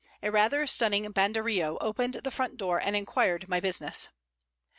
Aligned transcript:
A 0.23 0.31
rather 0.31 0.65
stunning 0.65 1.05
banderillo 1.13 1.77
opened 1.79 2.15
the 2.23 2.31
front 2.31 2.57
door 2.57 2.81
and 2.83 2.95
inquired 2.95 3.47
my 3.47 3.59
business. 3.59 4.09